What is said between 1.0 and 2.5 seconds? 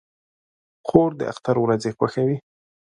د اختر ورځې خوښوي.